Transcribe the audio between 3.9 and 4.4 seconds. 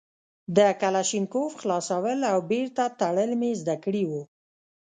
وو.